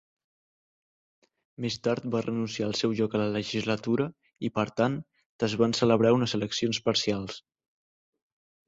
Més 1.65 1.77
tard 1.87 2.07
va 2.15 2.23
renunciar 2.27 2.67
al 2.69 2.73
seu 2.79 2.97
lloc 3.01 3.19
a 3.19 3.21
la 3.25 3.29
legislatura 3.35 4.09
i, 4.49 4.53
per 4.59 4.67
tant, 4.83 4.97
tes 5.45 5.59
van 5.65 5.79
celebrar 5.83 6.15
unes 6.21 6.39
eleccions 6.41 6.83
parcials. 6.91 7.43